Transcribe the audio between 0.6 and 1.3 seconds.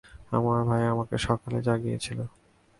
ভাই আমাকে